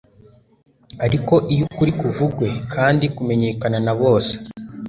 Ariko 1.05 1.33
iyo 1.53 1.63
ukuri 1.67 1.91
kuvugwe 1.99 2.47
kandi 2.73 3.05
kumenyekana 3.15 3.77
na 3.85 3.93
bose 4.01 4.33